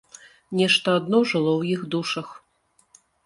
Нешта 0.59 0.87
адно 0.99 1.19
жыло 1.33 1.51
ў 1.59 1.77
іх 1.77 1.81
душах. 1.97 2.27